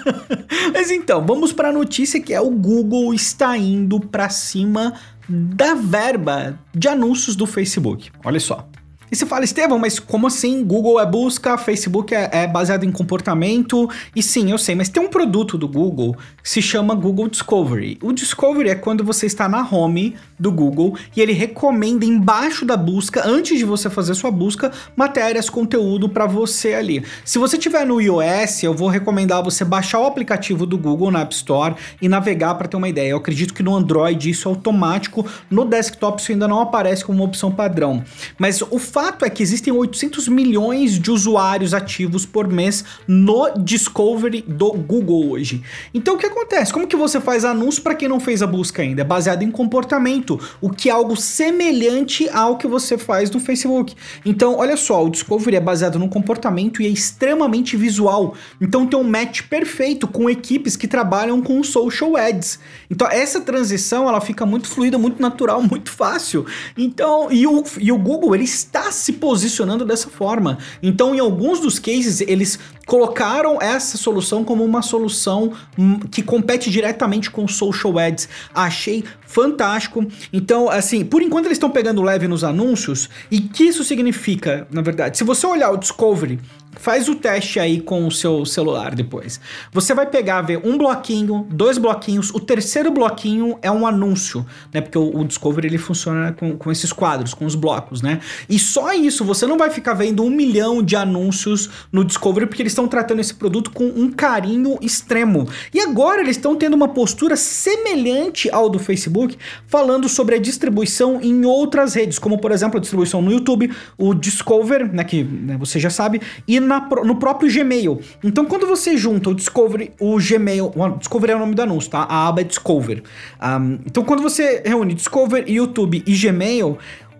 Mas 0.73 0.89
então, 0.89 1.23
vamos 1.23 1.53
para 1.53 1.69
a 1.69 1.71
notícia 1.71 2.19
que 2.19 2.33
é 2.33 2.41
o 2.41 2.49
Google 2.49 3.13
está 3.13 3.55
indo 3.55 3.99
para 3.99 4.29
cima 4.29 4.95
da 5.29 5.75
verba 5.75 6.57
de 6.73 6.87
anúncios 6.87 7.35
do 7.35 7.45
Facebook. 7.45 8.09
Olha 8.25 8.39
só. 8.39 8.67
E 9.09 9.15
você 9.15 9.25
fala, 9.25 9.45
Estevão, 9.45 9.79
mas 9.79 9.99
como 9.99 10.27
assim? 10.27 10.63
Google 10.63 10.99
é 10.99 11.05
busca, 11.05 11.57
Facebook 11.57 12.13
é, 12.13 12.29
é, 12.31 12.47
baseado 12.47 12.83
em 12.83 12.91
comportamento. 12.91 13.89
E 14.15 14.21
sim, 14.21 14.51
eu 14.51 14.57
sei, 14.57 14.75
mas 14.75 14.89
tem 14.89 15.01
um 15.01 15.07
produto 15.07 15.57
do 15.57 15.67
Google 15.67 16.15
que 16.43 16.49
se 16.49 16.61
chama 16.61 16.93
Google 16.93 17.29
Discovery. 17.29 17.97
O 18.01 18.11
Discovery 18.11 18.69
é 18.69 18.75
quando 18.75 19.03
você 19.03 19.25
está 19.25 19.47
na 19.47 19.65
home 19.65 20.15
do 20.37 20.51
Google 20.51 20.95
e 21.15 21.21
ele 21.21 21.31
recomenda 21.31 22.05
embaixo 22.05 22.65
da 22.65 22.75
busca, 22.75 23.25
antes 23.25 23.57
de 23.57 23.63
você 23.63 23.89
fazer 23.89 24.13
sua 24.13 24.29
busca, 24.29 24.71
matérias, 24.95 25.49
conteúdo 25.49 26.09
para 26.09 26.25
você 26.25 26.73
ali. 26.73 27.03
Se 27.23 27.39
você 27.39 27.57
tiver 27.57 27.85
no 27.85 28.01
iOS, 28.01 28.63
eu 28.63 28.73
vou 28.73 28.89
recomendar 28.89 29.41
você 29.41 29.63
baixar 29.63 29.99
o 29.99 30.05
aplicativo 30.05 30.65
do 30.65 30.77
Google 30.77 31.11
na 31.11 31.21
App 31.21 31.33
Store 31.33 31.75
e 32.01 32.09
navegar 32.09 32.55
para 32.55 32.67
ter 32.67 32.75
uma 32.75 32.89
ideia. 32.89 33.11
Eu 33.11 33.17
acredito 33.17 33.53
que 33.53 33.63
no 33.63 33.75
Android 33.75 34.29
isso 34.29 34.49
é 34.49 34.51
automático, 34.51 35.25
no 35.49 35.63
desktop 35.63 36.21
isso 36.21 36.31
ainda 36.31 36.47
não 36.47 36.59
aparece 36.59 37.05
como 37.05 37.19
uma 37.19 37.25
opção 37.25 37.51
padrão. 37.51 38.03
Mas 38.37 38.61
o 38.61 38.77
fato 38.97 39.23
é 39.23 39.29
que 39.29 39.43
existem 39.43 39.71
800 39.71 40.27
milhões 40.27 40.97
de 40.97 41.11
usuários 41.11 41.71
ativos 41.71 42.25
por 42.25 42.47
mês 42.47 42.83
no 43.07 43.47
Discovery 43.55 44.43
do 44.47 44.71
Google 44.71 45.29
hoje. 45.29 45.61
Então 45.93 46.15
o 46.15 46.17
que 46.17 46.25
acontece? 46.25 46.73
Como 46.73 46.87
que 46.87 46.95
você 46.95 47.21
faz 47.21 47.45
anúncio 47.45 47.83
para 47.83 47.93
quem 47.93 48.09
não 48.09 48.19
fez 48.19 48.41
a 48.41 48.47
busca 48.47 48.81
ainda? 48.81 49.01
É 49.01 49.05
baseado 49.05 49.43
em 49.43 49.51
comportamento, 49.51 50.39
o 50.59 50.71
que 50.71 50.89
é 50.89 50.91
algo 50.91 51.15
semelhante 51.15 52.27
ao 52.29 52.57
que 52.57 52.65
você 52.65 52.97
faz 52.97 53.29
no 53.29 53.39
Facebook. 53.39 53.93
Então, 54.25 54.55
olha 54.55 54.75
só, 54.75 55.05
o 55.05 55.11
Discovery 55.11 55.57
é 55.57 55.61
baseado 55.61 55.99
no 55.99 56.09
comportamento 56.09 56.81
e 56.81 56.87
é 56.87 56.89
extremamente 56.89 57.77
visual. 57.77 58.33
Então 58.59 58.87
tem 58.87 58.99
um 58.99 59.03
match 59.03 59.43
perfeito 59.43 60.07
com 60.07 60.27
equipes 60.27 60.75
que 60.75 60.87
trabalham 60.87 61.39
com 61.39 61.63
social 61.63 62.17
ads. 62.17 62.59
Então 62.89 63.07
essa 63.07 63.41
transição 63.41 64.09
ela 64.09 64.21
fica 64.21 64.43
muito 64.43 64.67
fluida, 64.67 64.97
muito 64.97 65.21
natural, 65.21 65.61
muito 65.61 65.91
fácil. 65.91 66.47
Então, 66.75 67.31
e 67.31 67.45
o, 67.45 67.63
e 67.79 67.91
o 67.91 67.97
Google 67.99 68.33
ele 68.33 68.45
está 68.45 68.86
se 68.91 69.13
posicionando 69.13 69.85
dessa 69.85 70.09
forma. 70.09 70.57
Então, 70.81 71.13
em 71.15 71.19
alguns 71.19 71.59
dos 71.59 71.79
cases, 71.79 72.21
eles 72.21 72.59
colocaram 72.85 73.61
essa 73.61 73.97
solução 73.97 74.43
como 74.43 74.63
uma 74.63 74.81
solução 74.81 75.51
hum, 75.77 75.99
que 75.99 76.21
compete 76.21 76.69
diretamente 76.69 77.29
com 77.29 77.47
social 77.47 77.97
ads. 77.99 78.29
Achei 78.53 79.03
fantástico. 79.25 80.05
Então, 80.31 80.69
assim, 80.69 81.03
por 81.03 81.21
enquanto 81.21 81.45
eles 81.45 81.57
estão 81.57 81.69
pegando 81.69 82.01
leve 82.01 82.27
nos 82.27 82.43
anúncios. 82.43 83.09
E 83.29 83.41
que 83.41 83.65
isso 83.65 83.83
significa, 83.83 84.67
na 84.71 84.81
verdade? 84.81 85.17
Se 85.17 85.23
você 85.23 85.45
olhar 85.45 85.71
o 85.71 85.77
Discovery 85.77 86.39
Faz 86.79 87.09
o 87.09 87.15
teste 87.15 87.59
aí 87.59 87.81
com 87.81 88.05
o 88.07 88.11
seu 88.11 88.45
celular 88.45 88.93
depois. 88.93 89.39
Você 89.71 89.93
vai 89.93 90.05
pegar, 90.05 90.41
ver 90.41 90.61
um 90.63 90.77
bloquinho, 90.77 91.47
dois 91.49 91.77
bloquinhos. 91.77 92.29
O 92.31 92.39
terceiro 92.39 92.91
bloquinho 92.91 93.57
é 93.61 93.71
um 93.71 93.85
anúncio, 93.85 94.45
né? 94.73 94.81
Porque 94.81 94.97
o, 94.97 95.17
o 95.17 95.25
Discovery 95.25 95.67
ele 95.67 95.77
funciona 95.77 96.33
com, 96.33 96.55
com 96.57 96.71
esses 96.71 96.93
quadros, 96.93 97.33
com 97.33 97.45
os 97.45 97.55
blocos, 97.55 98.01
né? 98.01 98.19
E 98.49 98.59
só 98.59 98.93
isso, 98.93 99.25
você 99.25 99.45
não 99.45 99.57
vai 99.57 99.69
ficar 99.69 99.93
vendo 99.93 100.23
um 100.23 100.29
milhão 100.29 100.81
de 100.83 100.95
anúncios 100.95 101.69
no 101.91 102.03
Discovery, 102.03 102.45
porque 102.45 102.61
eles 102.61 102.71
estão 102.71 102.87
tratando 102.87 103.19
esse 103.19 103.33
produto 103.33 103.71
com 103.71 103.85
um 103.85 104.11
carinho 104.11 104.77
extremo. 104.81 105.47
E 105.73 105.79
agora 105.79 106.21
eles 106.21 106.37
estão 106.37 106.55
tendo 106.55 106.75
uma 106.75 106.87
postura 106.87 107.35
semelhante 107.35 108.49
ao 108.51 108.69
do 108.69 108.79
Facebook, 108.79 109.37
falando 109.67 110.07
sobre 110.07 110.35
a 110.35 110.39
distribuição 110.39 111.19
em 111.21 111.45
outras 111.45 111.93
redes, 111.93 112.19
como 112.19 112.37
por 112.37 112.51
exemplo 112.51 112.77
a 112.77 112.81
distribuição 112.81 113.21
no 113.21 113.31
YouTube, 113.31 113.71
o 113.97 114.13
Discover, 114.13 114.93
né? 114.93 115.03
Que 115.03 115.23
né, 115.23 115.57
você 115.57 115.79
já 115.79 115.89
sabe, 115.89 116.21
e 116.47 116.59
na, 116.67 116.87
no 117.03 117.15
próprio 117.15 117.51
Gmail. 117.51 117.99
Então, 118.23 118.45
quando 118.45 118.67
você 118.67 118.97
junta 118.97 119.29
o 119.29 119.33
Discovery, 119.33 119.93
o 119.99 120.17
Gmail, 120.17 120.71
o 120.75 120.89
Discovery 120.97 121.33
é 121.33 121.35
o 121.35 121.39
nome 121.39 121.55
do 121.55 121.61
anúncio, 121.61 121.89
tá? 121.89 121.99
A 121.99 122.27
aba 122.27 122.41
é 122.41 122.43
Discover. 122.43 123.03
Um, 123.41 123.79
então, 123.85 124.03
quando 124.03 124.21
você 124.21 124.61
reúne 124.65 124.93
Discover, 124.93 125.49
YouTube 125.49 126.03
e 126.05 126.15
Gmail, 126.15 126.77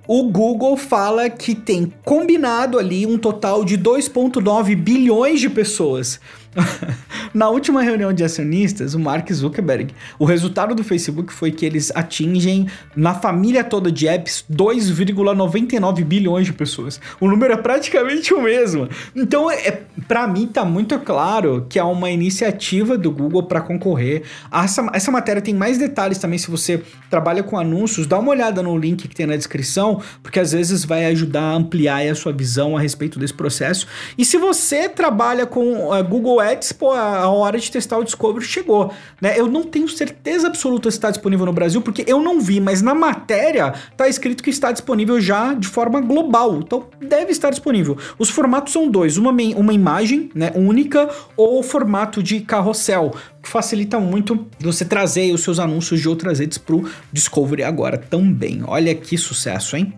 o 0.08 0.24
Google 0.24 0.78
fala 0.78 1.30
que 1.30 1.54
tem 1.54 1.92
combinado 2.06 2.80
ali 2.80 3.06
um 3.06 3.18
total 3.18 3.66
de 3.66 3.78
2,9 3.78 4.76
bilhões 4.76 5.42
de 5.42 5.50
pessoas. 5.50 6.20
Na 7.34 7.50
última 7.50 7.82
reunião 7.82 8.12
de 8.14 8.24
acionistas, 8.24 8.94
o 8.94 9.00
Mark 9.00 9.32
Zuckerberg, 9.32 9.94
o 10.18 10.26
resultado 10.26 10.74
do 10.74 10.84
Facebook 10.84 11.32
foi 11.32 11.52
que 11.52 11.66
eles 11.66 11.92
atingem, 11.94 12.68
na 12.96 13.14
família 13.14 13.64
toda 13.64 13.92
de 13.92 14.08
apps, 14.08 14.44
2,99 14.52 16.04
bilhões 16.04 16.46
de 16.46 16.54
pessoas. 16.54 17.00
O 17.20 17.28
número 17.28 17.54
é 17.54 17.58
praticamente 17.58 18.34
o 18.34 18.42
mesmo. 18.42 18.88
Então, 19.16 19.52
é, 19.52 19.82
para 20.08 20.28
mim, 20.28 20.48
tá 20.48 20.64
muito 20.64 20.98
claro 21.00 21.66
que 21.70 21.78
é 21.78 21.84
uma 21.84 22.10
iniciativa 22.10 22.98
do 22.98 23.12
Google 23.12 23.44
para 23.44 23.62
concorrer. 23.62 24.24
Essa, 24.52 24.90
essa 24.94 25.12
matéria 25.12 25.42
tem 25.42 25.54
mais 25.54 25.78
detalhes 25.78 26.18
também 26.18 26.40
se 26.40 26.50
você 26.50 26.82
trabalha 27.10 27.44
com 27.44 27.58
anúncios. 27.58 28.08
Dá 28.08 28.18
uma 28.18 28.32
olhada 28.32 28.64
no 28.64 28.78
link 28.78 29.08
que 29.08 29.16
tem 29.16 29.26
na 29.26 29.36
descrição, 29.36 30.02
porque 30.24 30.40
às 30.40 30.52
vezes 30.52 30.86
vai 30.86 31.06
ajudar 31.06 31.42
a 31.42 31.54
ampliar 31.54 32.08
a 32.08 32.16
sua 32.16 32.32
visão 32.32 32.78
a 32.78 32.80
respeito 32.80 33.20
desse 33.20 33.34
processo. 33.34 33.88
E 34.18 34.26
se 34.26 34.38
você 34.38 34.88
trabalha 34.90 35.46
com 35.46 35.92
uh, 35.92 36.04
Google 36.04 36.37
Ads, 36.40 36.72
pô, 36.72 36.92
a 36.92 37.28
hora 37.30 37.58
de 37.58 37.72
testar 37.72 37.98
o 37.98 38.04
Discovery 38.04 38.46
chegou, 38.46 38.92
né? 39.22 39.40
Eu 39.40 39.48
não 39.48 39.64
tenho 39.64 39.88
certeza 39.88 40.48
absoluta 40.48 40.90
se 40.92 40.98
está 40.98 41.10
disponível 41.10 41.46
no 41.46 41.54
Brasil, 41.54 41.82
porque 41.82 42.04
eu 42.08 42.20
não 42.20 42.40
vi, 42.40 42.60
mas 42.60 42.82
na 42.82 42.94
matéria 42.94 43.74
tá 43.96 44.08
escrito 44.08 44.44
que 44.44 44.50
está 44.50 44.72
disponível 44.72 45.20
já 45.20 45.54
de 45.54 45.68
forma 45.68 46.02
global, 46.02 46.58
então 46.58 46.86
deve 47.02 47.32
estar 47.32 47.50
disponível. 47.50 47.98
Os 48.18 48.30
formatos 48.30 48.74
são 48.74 48.90
dois, 48.90 49.18
uma, 49.18 49.32
uma 49.32 49.74
imagem, 49.74 50.30
né, 50.34 50.52
única, 50.56 51.10
ou 51.36 51.62
formato 51.64 52.22
de 52.22 52.42
carrossel, 52.42 53.14
que 53.42 53.50
facilita 53.50 54.00
muito 54.00 54.48
você 54.60 54.84
trazer 54.84 55.34
os 55.34 55.42
seus 55.42 55.60
anúncios 55.60 56.02
de 56.02 56.10
outras 56.10 56.40
redes 56.40 56.58
pro 56.58 56.90
Discovery 57.12 57.64
agora 57.64 57.98
também. 57.98 58.62
Olha 58.66 58.94
que 58.94 59.18
sucesso, 59.18 59.76
hein? 59.76 59.94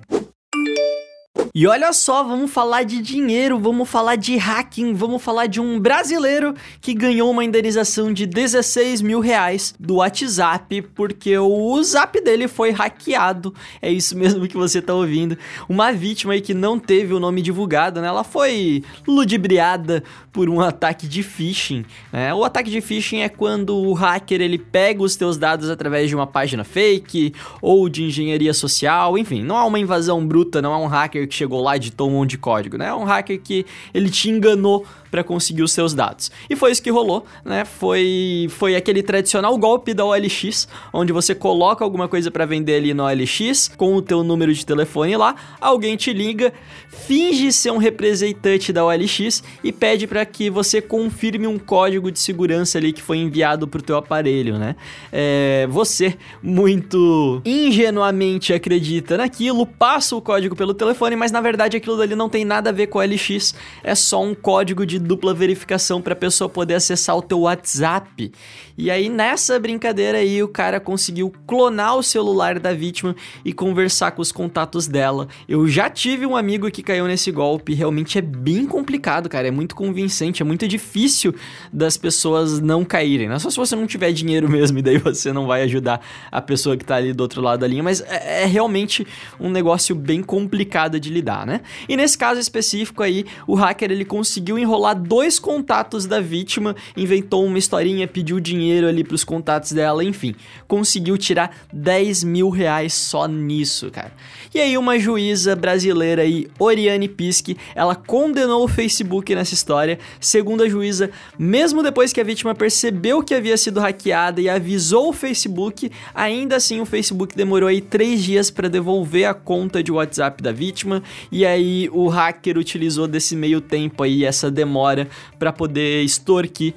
E 1.56 1.66
olha 1.66 1.92
só, 1.94 2.24
vamos 2.24 2.52
falar 2.52 2.84
de 2.84 3.02
dinheiro, 3.02 3.58
vamos 3.58 3.90
falar 3.90 4.16
de 4.16 4.38
hacking, 4.38 4.94
vamos 4.94 5.22
falar 5.22 5.48
de 5.48 5.60
um 5.60 5.80
brasileiro 5.80 6.54
que 6.80 6.94
ganhou 6.94 7.32
uma 7.32 7.44
indenização 7.44 8.14
de 8.14 8.28
16 8.28 9.02
mil 9.02 9.20
reais 9.20 9.74
do 9.80 9.96
WhatsApp 9.96 10.84
porque 10.94 11.36
o 11.40 11.82
zap 11.82 12.22
dele 12.22 12.48
foi 12.48 12.70
hackeado. 12.70 13.54
É 13.82 13.92
isso 13.92 14.16
mesmo 14.16 14.48
que 14.48 14.56
você 14.56 14.80
tá 14.80 14.94
ouvindo. 14.94 15.38
Uma 15.68 15.92
vítima 15.92 16.34
aí 16.34 16.42
que 16.42 16.54
não 16.54 16.78
teve 16.78 17.16
o 17.16 17.20
nome 17.20 17.42
divulgado, 17.42 18.00
né? 18.00 18.08
Ela 18.08 18.24
foi 18.24 18.84
ludibriada 19.08 20.04
por 20.32 20.50
um 20.50 20.62
ataque 20.62 21.08
de 21.08 21.24
phishing. 21.24 21.84
Né? 22.14 22.32
O 22.34 22.44
ataque 22.44 22.70
de 22.70 22.80
phishing 22.80 23.22
é 23.22 23.30
quando 23.30 23.76
o 23.76 23.94
hacker 23.94 24.40
ele 24.40 24.60
pega 24.60 25.02
os 25.02 25.16
teus 25.16 25.36
dados 25.36 25.70
através 25.70 26.10
de 26.10 26.16
uma 26.16 26.28
página 26.28 26.64
fake 26.64 27.34
ou 27.60 27.90
de 27.90 28.04
engenharia 28.04 28.54
social, 28.54 29.18
enfim, 29.18 29.42
não 29.42 29.58
há 29.58 29.66
uma 29.66 29.80
invasão 29.80 30.26
bruta, 30.26 30.62
não 30.62 30.74
é 30.74 30.78
um 30.78 30.86
hacker 30.86 31.28
que 31.28 31.40
chegou 31.40 31.49
lá 31.58 31.76
e 31.76 31.78
editou 31.78 32.10
um 32.10 32.14
monte 32.14 32.32
de 32.32 32.38
código, 32.38 32.78
né? 32.78 32.88
É 32.88 32.94
um 32.94 33.04
hacker 33.04 33.40
que 33.42 33.66
ele 33.94 34.10
te 34.10 34.30
enganou 34.30 34.86
para 35.10 35.24
conseguir 35.24 35.64
os 35.64 35.72
seus 35.72 35.94
dados. 35.94 36.32
E 36.50 36.56
foi 36.56 36.72
isso 36.72 36.82
que 36.82 36.92
rolou, 36.92 37.26
né? 37.44 37.66
Foi, 37.66 38.48
foi 38.50 38.76
aquele 38.76 39.02
tradicional 39.02 39.58
golpe 39.58 39.94
da 39.94 40.06
OLX, 40.06 40.68
onde 40.94 41.12
você 41.12 41.34
coloca 41.34 41.84
alguma 41.84 42.08
coisa 42.08 42.30
para 42.30 42.46
vender 42.46 42.76
ali 42.76 42.94
no 42.94 43.04
OLX 43.04 43.70
com 43.76 43.96
o 43.96 44.02
teu 44.02 44.24
número 44.24 44.54
de 44.54 44.66
telefone 44.66 45.16
lá, 45.16 45.36
alguém 45.60 45.96
te 45.96 46.14
liga, 46.14 46.54
finge 46.90 47.52
ser 47.52 47.72
um 47.72 47.78
representante 47.78 48.72
da 48.72 48.86
OLX 48.86 49.44
e 49.64 49.72
pede 49.72 50.08
para 50.08 50.26
que 50.26 50.50
você 50.50 50.82
confirme 50.82 51.48
um 51.48 51.58
código 51.58 52.12
de 52.12 52.20
segurança 52.20 52.78
ali 52.78 52.94
que 52.94 53.02
foi 53.02 53.18
enviado 53.18 53.68
pro 53.68 53.82
teu 53.82 53.98
aparelho, 53.98 54.58
né? 54.58 54.76
É, 55.12 55.68
você 55.70 56.18
muito 56.42 57.42
ingenuamente 57.46 58.54
acredita 58.54 59.18
naquilo, 59.18 59.66
passa 59.66 60.16
o 60.16 60.22
código 60.22 60.56
pelo 60.56 60.74
telefone, 60.74 61.16
mas 61.16 61.32
na 61.32 61.42
verdade 61.42 61.78
aquilo 61.78 61.98
dali 61.98 62.16
não 62.16 62.30
tem 62.30 62.46
nada 62.46 62.70
a 62.70 62.74
ver 62.74 62.88
com 62.88 63.00
o 63.00 63.02
OLX, 63.02 63.56
é 63.84 63.96
só 63.96 64.22
um 64.22 64.36
código 64.36 64.86
de 64.86 64.99
dupla 65.00 65.34
verificação 65.34 66.02
para 66.02 66.14
a 66.14 66.16
pessoa 66.16 66.50
poder 66.50 66.76
acessar 66.76 67.16
o 67.18 67.22
teu 67.22 67.42
WhatsApp. 67.42 68.32
E 68.82 68.90
aí 68.90 69.10
nessa 69.10 69.60
brincadeira 69.60 70.20
aí 70.20 70.42
o 70.42 70.48
cara 70.48 70.80
conseguiu 70.80 71.34
clonar 71.46 71.98
o 71.98 72.02
celular 72.02 72.58
da 72.60 72.74
vítima 72.74 73.14
e 73.44 73.52
conversar 73.52 74.12
com 74.12 74.22
os 74.22 74.32
contatos 74.32 74.88
dela. 74.88 75.28
Eu 75.50 75.68
já 75.68 75.90
tive 75.90 76.26
um 76.26 76.34
amigo 76.34 76.72
que 76.72 76.82
caiu 76.82 77.06
nesse 77.06 77.30
golpe, 77.30 77.74
realmente 77.74 78.18
é 78.18 78.22
bem 78.22 78.66
complicado, 78.66 79.28
cara, 79.28 79.50
é 79.50 79.52
muito 79.52 79.76
convincente, 79.76 80.42
é 80.42 80.46
muito 80.46 80.66
difícil 80.66 81.36
das 81.74 81.98
pessoas 81.98 82.62
não 82.62 82.86
caírem, 82.86 83.28
né? 83.28 83.38
Só 83.38 83.50
se 83.50 83.58
você 83.58 83.76
não 83.76 83.86
tiver 83.86 84.14
dinheiro 84.14 84.48
mesmo 84.50 84.80
e 84.80 84.82
daí 84.82 84.98
você 84.98 85.34
não 85.34 85.46
vai 85.46 85.64
ajudar 85.64 86.00
a 86.32 86.42
pessoa 86.42 86.78
que 86.78 86.86
tá 86.86 86.96
ali 86.96 87.12
do 87.12 87.20
outro 87.20 87.42
lado 87.42 87.60
da 87.60 87.68
linha, 87.68 87.84
mas 87.84 88.00
é, 88.00 88.44
é 88.44 88.46
realmente 88.46 89.06
um 89.38 89.50
negócio 89.50 89.94
bem 89.94 90.24
complicado 90.24 90.98
de 91.02 91.10
lidar, 91.10 91.46
né? 91.46 91.60
E 91.90 91.98
nesse 91.98 92.18
caso 92.18 92.40
específico 92.40 93.04
aí, 93.04 93.26
o 93.46 93.56
hacker 93.56 93.92
ele 93.92 94.06
conseguiu 94.06 94.58
enrolar 94.58 94.96
dois 94.98 95.38
contatos 95.38 96.06
da 96.06 96.22
vítima, 96.22 96.78
inventou 96.96 97.46
uma 97.46 97.58
historinha, 97.58 98.08
pediu 98.08 98.40
dinheiro 98.40 98.69
ali 98.72 99.04
pros 99.04 99.24
contatos 99.24 99.72
dela, 99.72 100.04
enfim, 100.04 100.36
conseguiu 100.68 101.18
tirar 101.18 101.56
10 101.74 102.24
mil 102.24 102.50
reais 102.50 102.94
só 102.94 103.28
nisso, 103.28 103.90
cara. 103.92 104.12
E 104.54 104.60
aí 104.60 104.78
uma 104.78 104.98
juíza 104.98 105.56
brasileira 105.56 106.24
aí, 106.24 106.48
Oriane 106.58 107.08
Pisque, 107.08 107.58
ela 107.76 107.96
condenou 107.96 108.64
o 108.64 108.68
Facebook 108.68 109.36
nessa 109.36 109.54
história. 109.54 110.00
Segundo 110.20 110.64
a 110.64 110.70
juíza, 110.70 111.12
mesmo 111.38 111.84
depois 111.84 112.12
que 112.12 112.20
a 112.20 112.24
vítima 112.24 112.56
percebeu 112.56 113.22
que 113.22 113.36
havia 113.36 113.56
sido 113.58 113.80
hackeada 113.80 114.42
e 114.42 114.50
avisou 114.50 115.10
o 115.10 115.14
Facebook, 115.14 115.92
ainda 116.16 116.56
assim 116.56 116.82
o 116.82 116.86
Facebook 116.86 117.36
demorou 117.36 117.70
aí 117.70 117.80
três 117.80 118.24
dias 118.24 118.50
para 118.50 118.68
devolver 118.68 119.26
a 119.26 119.34
conta 119.34 119.84
de 119.84 119.92
WhatsApp 119.92 120.42
da 120.42 120.52
vítima. 120.52 121.04
E 121.32 121.46
aí 121.46 121.90
o 121.92 122.08
hacker 122.08 122.58
utilizou 122.58 123.08
desse 123.08 123.36
meio 123.36 123.62
tempo 123.62 124.04
aí 124.04 124.26
essa 124.26 124.50
demora 124.50 125.08
para 125.38 125.54
poder 125.54 126.04
extorquir 126.04 126.74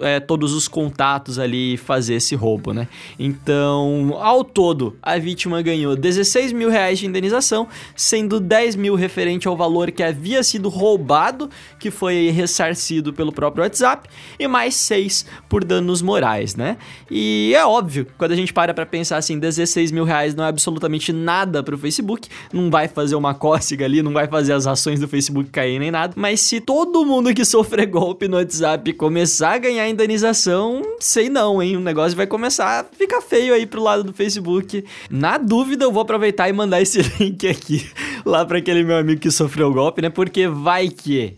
é, 0.00 0.20
todos 0.20 0.52
os 0.52 0.68
contatos 0.68 1.38
ali 1.38 1.74
e 1.74 1.76
fazer 1.76 2.14
esse 2.14 2.34
roubo, 2.34 2.72
né? 2.72 2.88
Então, 3.18 4.16
ao 4.20 4.44
todo, 4.44 4.96
a 5.02 5.18
vítima 5.18 5.60
ganhou 5.62 5.96
16 5.96 6.52
mil 6.52 6.70
reais 6.70 6.98
de 6.98 7.06
indenização, 7.06 7.68
sendo 7.94 8.40
10 8.40 8.76
mil 8.76 8.94
referente 8.94 9.48
ao 9.48 9.56
valor 9.56 9.90
que 9.90 10.02
havia 10.02 10.42
sido 10.42 10.68
roubado, 10.68 11.50
que 11.78 11.90
foi 11.90 12.30
ressarcido 12.30 13.12
pelo 13.12 13.32
próprio 13.32 13.62
WhatsApp, 13.62 14.08
e 14.38 14.46
mais 14.46 14.74
6 14.76 15.26
por 15.48 15.64
danos 15.64 16.02
morais, 16.02 16.54
né? 16.54 16.76
E 17.10 17.52
é 17.54 17.64
óbvio, 17.64 18.06
quando 18.18 18.32
a 18.32 18.36
gente 18.36 18.52
para 18.52 18.72
pra 18.72 18.86
pensar 18.86 19.16
assim, 19.16 19.38
16 19.38 19.90
mil 19.90 20.04
reais 20.04 20.34
não 20.34 20.44
é 20.44 20.48
absolutamente 20.48 21.12
nada 21.12 21.62
pro 21.62 21.78
Facebook, 21.78 22.28
não 22.52 22.70
vai 22.70 22.88
fazer 22.88 23.14
uma 23.14 23.34
cócega 23.34 23.84
ali, 23.84 24.02
não 24.02 24.12
vai 24.12 24.26
fazer 24.26 24.52
as 24.52 24.66
ações 24.66 25.00
do 25.00 25.08
Facebook 25.08 25.50
cair 25.50 25.78
nem 25.78 25.90
nada, 25.90 26.14
mas 26.16 26.40
se 26.40 26.60
todo 26.60 27.04
mundo 27.04 27.34
que 27.34 27.44
sofrer 27.44 27.86
golpe 27.86 28.28
no 28.28 28.36
WhatsApp 28.36 28.92
começar 28.94 29.54
a 29.54 29.58
ganhar 29.58 29.73
ganhar 29.74 29.88
indenização, 29.88 30.82
sei 31.00 31.28
não, 31.28 31.60
hein? 31.60 31.76
O 31.76 31.80
negócio 31.80 32.16
vai 32.16 32.26
começar 32.26 32.80
a 32.80 32.84
ficar 32.84 33.20
feio 33.20 33.52
aí 33.52 33.66
pro 33.66 33.82
lado 33.82 34.04
do 34.04 34.12
Facebook. 34.12 34.84
Na 35.10 35.36
dúvida, 35.36 35.84
eu 35.84 35.92
vou 35.92 36.02
aproveitar 36.02 36.48
e 36.48 36.52
mandar 36.52 36.80
esse 36.80 37.02
link 37.18 37.46
aqui 37.46 37.84
lá 38.24 38.44
para 38.44 38.58
aquele 38.58 38.84
meu 38.84 38.96
amigo 38.96 39.20
que 39.20 39.30
sofreu 39.30 39.68
o 39.68 39.74
golpe, 39.74 40.00
né? 40.00 40.10
Porque 40.10 40.46
vai 40.46 40.88
que. 40.88 41.36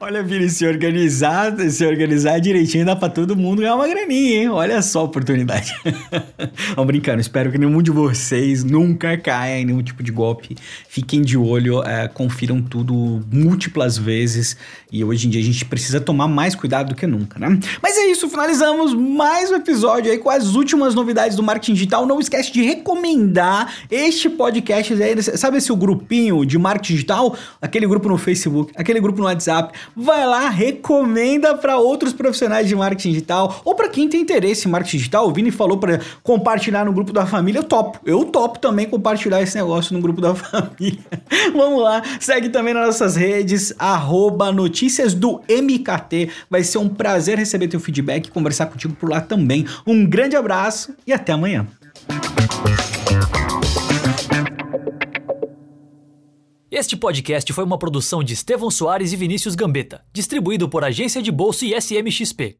Olha, 0.00 0.22
Vini, 0.22 0.48
se 0.48 0.64
organizar, 0.64 1.58
se 1.70 1.84
organizar 1.84 2.38
direitinho, 2.38 2.86
dá 2.86 2.94
pra 2.94 3.08
todo 3.08 3.34
mundo 3.34 3.62
ganhar 3.62 3.74
uma 3.74 3.88
graninha, 3.88 4.42
hein? 4.42 4.48
Olha 4.48 4.80
só 4.80 5.00
a 5.00 5.02
oportunidade. 5.02 5.74
Não, 6.76 6.86
brincando, 6.86 7.20
espero 7.20 7.50
que 7.50 7.58
nenhum 7.58 7.82
de 7.82 7.90
vocês 7.90 8.62
nunca 8.62 9.18
caia 9.18 9.58
em 9.58 9.64
nenhum 9.64 9.82
tipo 9.82 10.00
de 10.00 10.12
golpe. 10.12 10.56
Fiquem 10.88 11.20
de 11.20 11.36
olho, 11.36 11.82
é, 11.82 12.06
confiram 12.06 12.62
tudo 12.62 13.20
múltiplas 13.28 13.98
vezes. 13.98 14.56
E 14.92 15.02
hoje 15.02 15.26
em 15.26 15.30
dia 15.30 15.40
a 15.40 15.44
gente 15.44 15.64
precisa 15.64 16.00
tomar 16.00 16.28
mais 16.28 16.54
cuidado 16.54 16.90
do 16.90 16.94
que 16.94 17.06
nunca, 17.06 17.36
né? 17.36 17.58
Mas 17.82 17.98
é 17.98 18.06
isso, 18.06 18.28
finalizamos 18.28 18.94
mais 18.94 19.50
um 19.50 19.56
episódio 19.56 20.12
aí 20.12 20.18
com 20.18 20.30
as 20.30 20.54
últimas 20.54 20.94
novidades 20.94 21.36
do 21.36 21.42
marketing 21.42 21.74
digital. 21.74 22.06
Não 22.06 22.20
esquece 22.20 22.52
de 22.52 22.62
recomendar 22.62 23.74
este 23.90 24.30
podcast. 24.30 24.94
Sabe 25.36 25.58
esse 25.58 25.74
grupinho 25.74 26.46
de 26.46 26.56
marketing 26.56 26.92
digital? 26.92 27.36
Aquele 27.60 27.88
grupo 27.88 28.08
no 28.08 28.16
Facebook, 28.16 28.72
aquele 28.76 29.00
grupo 29.00 29.18
no 29.18 29.24
WhatsApp 29.24 29.76
vai 29.96 30.26
lá, 30.26 30.48
recomenda 30.48 31.56
para 31.56 31.78
outros 31.78 32.12
profissionais 32.12 32.68
de 32.68 32.74
marketing 32.74 33.10
digital 33.10 33.60
ou 33.64 33.74
para 33.74 33.88
quem 33.88 34.08
tem 34.08 34.20
interesse 34.20 34.66
em 34.66 34.70
marketing 34.70 34.96
digital. 34.96 35.28
O 35.28 35.32
Vini 35.32 35.50
falou 35.50 35.78
para 35.78 36.00
compartilhar 36.22 36.84
no 36.84 36.92
grupo 36.92 37.12
da 37.12 37.26
família, 37.26 37.60
eu 37.60 37.64
topo. 37.64 38.00
Eu 38.04 38.24
topo 38.24 38.58
também 38.58 38.86
compartilhar 38.86 39.42
esse 39.42 39.56
negócio 39.56 39.94
no 39.94 40.00
grupo 40.00 40.20
da 40.20 40.34
família. 40.36 41.00
Vamos 41.52 41.82
lá, 41.82 42.02
segue 42.20 42.48
também 42.48 42.74
nas 42.74 42.86
nossas 42.86 43.16
redes, 43.16 43.74
arroba 43.78 44.52
notícias 44.52 45.14
do 45.14 45.40
MKT. 45.48 46.30
Vai 46.50 46.62
ser 46.62 46.78
um 46.78 46.88
prazer 46.88 47.38
receber 47.38 47.68
teu 47.68 47.80
feedback 47.80 48.26
e 48.26 48.30
conversar 48.30 48.66
contigo 48.66 48.94
por 48.94 49.10
lá 49.10 49.20
também. 49.20 49.66
Um 49.86 50.06
grande 50.06 50.36
abraço 50.36 50.94
e 51.06 51.12
até 51.12 51.32
amanhã. 51.32 51.66
Este 56.70 56.98
podcast 56.98 57.50
foi 57.54 57.64
uma 57.64 57.78
produção 57.78 58.22
de 58.22 58.34
Estevão 58.34 58.70
Soares 58.70 59.10
e 59.14 59.16
Vinícius 59.16 59.54
Gambetta, 59.54 60.04
distribuído 60.12 60.68
por 60.68 60.84
Agência 60.84 61.22
de 61.22 61.32
Bolsa 61.32 61.64
e 61.64 61.72
SMXP. 61.72 62.58